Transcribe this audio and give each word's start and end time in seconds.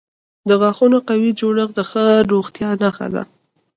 د 0.47 0.49
غاښونو 0.61 0.97
قوي 1.09 1.31
جوړښت 1.39 1.73
د 1.75 1.79
ښه 1.89 2.03
روغتیا 2.31 2.69
نښه 2.83 3.07
ده. 3.13 3.23